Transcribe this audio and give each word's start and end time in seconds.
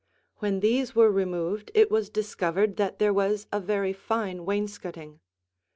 When 0.37 0.61
these 0.61 0.95
were 0.95 1.11
removed, 1.11 1.69
it 1.75 1.91
was 1.91 2.09
discovered 2.09 2.77
that 2.77 2.97
there 2.97 3.13
was 3.13 3.45
a 3.51 3.59
very 3.59 3.93
fine 3.93 4.45
wainscoting. 4.45 5.19